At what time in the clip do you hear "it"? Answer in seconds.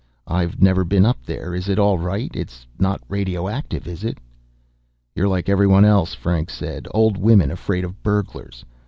1.69-1.77, 4.03-4.17